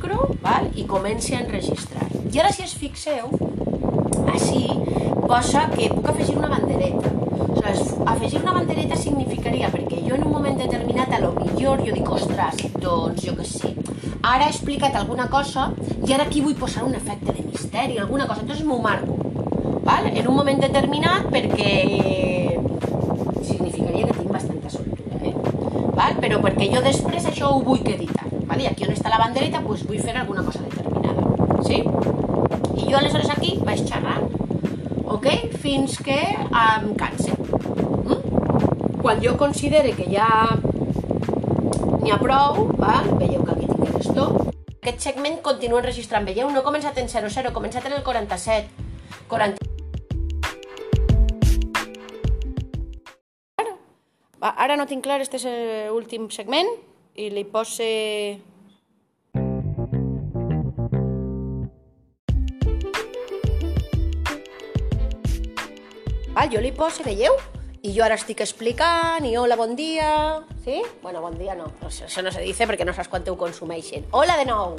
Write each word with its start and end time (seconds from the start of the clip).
micro 0.00 0.34
val? 0.40 0.70
i 0.74 0.86
comenci 0.86 1.34
a 1.34 1.40
enregistrar. 1.40 2.08
I 2.32 2.38
ara, 2.40 2.50
si 2.52 2.62
es 2.64 2.72
fixeu, 2.74 3.28
així 4.32 4.64
posa 5.26 5.66
que 5.74 5.90
puc 5.92 6.08
afegir 6.08 6.38
una 6.38 6.48
bandereta. 6.48 7.10
Aleshores, 7.60 7.92
afegir 8.06 8.40
una 8.40 8.54
bandereta 8.56 8.96
significaria, 8.96 9.68
perquè 9.68 10.00
jo 10.06 10.16
en 10.16 10.24
un 10.24 10.32
moment 10.32 10.56
determinat, 10.56 11.12
a 11.12 11.20
lo 11.20 11.34
millor, 11.36 11.82
jo 11.84 11.92
dic, 11.92 12.08
ostres, 12.08 12.64
doncs 12.80 13.26
jo 13.26 13.36
que 13.36 13.44
sé, 13.44 13.74
ara 14.22 14.46
he 14.46 14.54
explicat 14.54 14.96
alguna 14.96 15.28
cosa 15.28 15.70
i 16.06 16.14
ara 16.14 16.24
aquí 16.24 16.40
vull 16.40 16.56
posar 16.56 16.86
un 16.88 16.96
efecte 16.96 17.34
de 17.36 17.44
misteri, 17.44 17.98
alguna 17.98 18.26
cosa, 18.26 18.40
entonces 18.40 18.64
m'ho 18.64 18.80
marco, 18.80 19.18
val? 19.84 20.08
en 20.08 20.26
un 20.26 20.34
moment 20.34 20.64
determinat 20.64 21.28
perquè 21.34 21.74
significaria 23.44 24.06
que 24.06 24.16
tinc 24.16 24.32
bastanta 24.32 24.72
soltura, 24.72 25.20
eh? 25.20 25.34
val? 25.92 26.09
Però 26.20 26.40
perquè 26.44 26.68
jo 26.72 26.82
després 26.84 27.26
això 27.28 27.50
ho 27.54 27.60
vull 27.64 27.86
editar, 27.88 28.26
val? 28.48 28.60
i 28.60 28.68
aquí 28.68 28.86
on 28.86 28.92
està 28.94 29.12
la 29.12 29.20
bandereta 29.22 29.62
pues 29.64 29.86
vull 29.88 30.02
fer 30.02 30.16
alguna 30.16 30.44
cosa 30.44 30.62
determinada, 30.66 31.62
sí? 31.66 31.80
I 31.80 32.90
jo 32.90 32.98
aleshores 32.98 33.30
aquí 33.32 33.56
vaig 33.64 33.82
xerrant, 33.88 34.28
ok? 35.06 35.28
Fins 35.62 35.96
que 36.04 36.18
em 36.64 36.90
canse. 37.00 37.32
Mm? 38.04 39.00
Quan 39.00 39.22
jo 39.24 39.36
considere 39.40 39.94
que 39.96 40.08
ja 40.12 40.28
n'hi 42.00 42.12
ha 42.12 42.20
prou, 42.20 42.68
val? 42.80 43.10
veieu 43.20 43.44
que 43.44 43.56
aquí 43.56 43.70
tinc 43.72 43.88
el 43.94 44.04
stop. 44.04 44.52
Aquest 44.80 45.08
segment 45.10 45.40
continua 45.44 45.82
enregistrant, 45.82 46.28
veieu? 46.28 46.52
No 46.52 46.62
he 46.62 46.68
començat 46.68 47.00
en 47.00 47.08
00, 47.08 47.48
he 47.48 47.56
començat 47.56 47.88
en 47.88 47.98
el 47.98 48.04
47. 48.06 48.88
40... 49.30 49.59
va, 54.40 54.54
ara 54.56 54.76
no 54.76 54.86
tinc 54.88 55.04
clar, 55.04 55.20
este 55.20 55.38
és 55.40 55.46
l'últim 55.90 56.30
segment 56.32 56.70
i 57.14 57.30
li 57.32 57.44
pose... 57.44 57.86
Val, 66.30 66.48
jo 66.48 66.60
li 66.62 66.70
poso, 66.72 67.04
veieu? 67.04 67.34
I 67.84 67.90
jo 67.92 68.04
ara 68.04 68.16
estic 68.16 68.42
explicant, 68.44 69.24
i 69.24 69.34
hola, 69.40 69.56
bon 69.56 69.74
dia, 69.76 70.40
sí? 70.64 70.78
Bueno, 71.02 71.20
bon 71.24 71.36
dia 71.40 71.56
no, 71.56 71.66
això 71.88 72.22
no 72.24 72.32
se 72.32 72.44
dice 72.44 72.68
perquè 72.68 72.84
no 72.86 72.94
saps 72.96 73.08
quan 73.12 73.24
ho 73.28 73.36
consumeixen. 73.40 74.06
Hola 74.16 74.36
de 74.40 74.46
nou! 74.48 74.76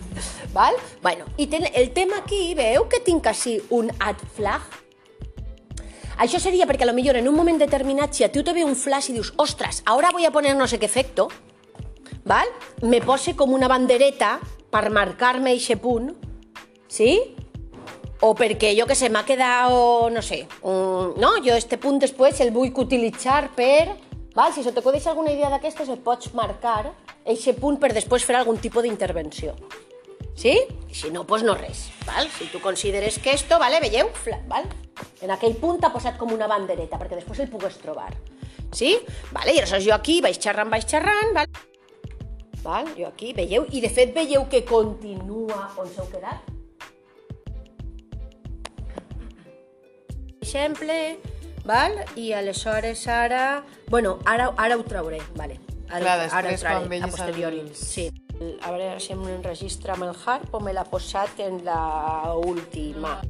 Val? 0.56 0.76
Bueno, 1.04 1.28
i 1.36 1.46
ten, 1.46 1.68
el 1.76 1.92
tema 1.96 2.22
aquí, 2.24 2.52
veu 2.58 2.88
que 2.88 3.00
tinc 3.04 3.28
així 3.30 3.58
un 3.72 3.92
ad 4.00 4.20
flag? 4.36 4.87
Això 6.18 6.40
seria 6.42 6.66
perquè 6.66 6.82
a 6.82 6.88
lo 6.90 6.96
millor 6.96 7.16
en 7.16 7.28
un 7.30 7.36
moment 7.38 7.60
determinat, 7.60 8.12
si 8.12 8.24
a 8.26 8.32
tu 8.32 8.42
te 8.42 8.52
ve 8.52 8.64
un 8.66 8.74
flash 8.74 9.12
i 9.12 9.14
dius, 9.14 9.32
ostres, 9.38 9.84
ahora 9.86 10.10
voy 10.10 10.26
a 10.26 10.32
poner 10.34 10.56
no 10.56 10.66
sé 10.66 10.78
qué 10.78 10.86
efecto, 10.86 11.28
val? 12.24 12.48
me 12.82 13.00
pose 13.00 13.36
com 13.36 13.54
una 13.54 13.68
bandereta 13.68 14.40
per 14.70 14.90
marcar-me 14.90 15.54
aquest 15.54 15.80
punt, 15.80 16.10
sí? 16.88 17.36
o 18.20 18.34
perquè 18.34 18.74
jo 18.74 18.88
que 18.90 18.96
sé, 18.98 19.12
m'ha 19.14 19.22
quedat, 19.22 19.70
no 20.10 20.22
sé, 20.22 20.40
un, 20.66 21.14
no? 21.22 21.36
jo 21.44 21.54
este 21.54 21.78
punt 21.78 22.02
després 22.02 22.42
el 22.42 22.50
vull 22.50 22.74
utilitzar 22.74 23.54
per... 23.54 23.94
Val? 24.34 24.52
Si 24.54 24.62
se 24.62 24.70
t'acudeix 24.70 25.06
alguna 25.10 25.32
idea 25.32 25.48
d'aquestes, 25.50 25.88
et 25.90 26.02
pots 26.04 26.28
marcar 26.36 26.92
aquest 27.26 27.58
punt 27.58 27.78
per 27.80 27.90
després 27.90 28.22
fer 28.22 28.36
algun 28.38 28.60
tipus 28.62 28.84
d'intervenció. 28.86 29.56
Sí? 30.38 30.52
Si 30.94 31.10
no, 31.10 31.24
doncs 31.26 31.42
no 31.42 31.56
res. 31.58 31.88
Val? 32.06 32.30
Si 32.36 32.46
tu 32.52 32.60
consideres 32.62 33.18
que 33.18 33.34
esto, 33.34 33.58
vale, 33.58 33.80
veieu? 33.82 34.12
Val? 34.46 34.68
En 35.22 35.30
aquell 35.30 35.54
punt 35.56 35.80
t'ha 35.80 35.92
posat 35.92 36.16
com 36.18 36.32
una 36.32 36.46
bandereta, 36.50 36.98
perquè 36.98 37.16
després 37.20 37.40
el 37.40 37.48
pugues 37.52 37.78
trobar. 37.78 38.12
Sí? 38.72 38.98
Vale? 39.32 39.54
I 39.54 39.58
aleshores 39.62 39.84
jo 39.86 39.94
aquí 39.94 40.20
vaig 40.20 40.38
xerrant, 40.40 40.70
vaig 40.70 40.84
xerrant, 40.86 41.32
val? 41.34 41.48
Val? 42.62 42.88
Jo 42.98 43.06
aquí, 43.08 43.32
veieu? 43.32 43.66
I 43.70 43.80
de 43.80 43.88
fet 43.88 44.14
veieu 44.14 44.48
que 44.50 44.64
continua 44.64 45.68
on 45.78 45.88
s'heu 45.88 46.06
quedat? 46.12 46.42
exemple, 50.40 51.18
val? 51.64 51.92
i 52.16 52.32
aleshores 52.32 53.06
ara... 53.08 53.64
Bueno, 53.90 54.18
ara, 54.24 54.52
ara 54.56 54.76
ho 54.78 54.84
trauré, 54.84 55.18
vale. 55.36 55.58
Ara, 55.90 56.00
Clar, 56.00 56.14
ara 56.32 56.52
ho 56.54 56.56
trauré, 56.60 56.98
quan 57.00 57.02
a 57.04 57.12
posteriori. 57.12 57.60
els- 57.60 57.78
Sí. 57.78 58.08
A 58.62 58.70
veure 58.70 59.00
si 59.00 59.12
em 59.12 59.42
registra 59.42 59.94
amb 59.94 60.04
el 60.04 60.14
harp 60.24 60.54
o 60.54 60.60
me 60.60 60.72
l'ha 60.72 60.84
posat 60.84 61.40
en 61.40 61.64
la 61.64 62.34
última. 62.36 63.20